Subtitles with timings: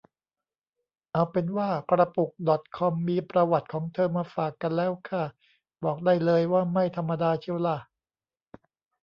[1.13, 5.23] เอาเป็นว่ากระปุกดอทคอมมีประวัติของเธอมาฝากกันแล้วค่ะ
[5.83, 7.77] บอกได้เลยว่าไม่ธรรมดาเชียวล่ะ